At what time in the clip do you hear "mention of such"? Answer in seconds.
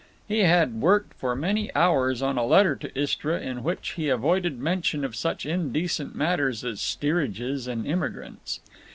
4.57-5.45